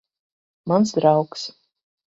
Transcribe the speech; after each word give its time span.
Mans 0.71 0.93
draugs. 0.97 1.47